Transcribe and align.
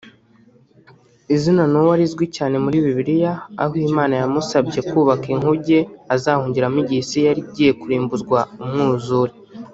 Izina 1.35 1.63
Noah 1.71 1.97
rizwi 1.99 2.25
cyane 2.35 2.55
muri 2.63 2.77
Bibiliya 2.85 3.33
aho 3.61 3.73
Imana 3.89 4.13
yamusabye 4.21 4.79
kubaka 4.89 5.25
inkuge 5.33 5.79
azahungiramo 6.15 6.77
igihe 6.83 7.01
Isi 7.05 7.19
yari 7.27 7.39
igiye 7.45 7.71
kurimbuzwa 7.81 8.39
umwuzure 8.63 9.33